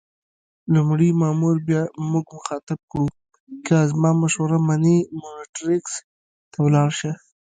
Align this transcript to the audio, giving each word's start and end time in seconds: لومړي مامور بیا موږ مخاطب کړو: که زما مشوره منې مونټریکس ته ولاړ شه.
لومړي 0.73 1.09
مامور 1.21 1.55
بیا 1.67 1.81
موږ 2.11 2.25
مخاطب 2.37 2.79
کړو: 2.91 3.07
که 3.65 3.75
زما 3.91 4.09
مشوره 4.21 4.57
منې 4.67 4.97
مونټریکس 5.19 5.93
ته 6.51 6.57
ولاړ 6.65 6.89
شه. 6.99 7.11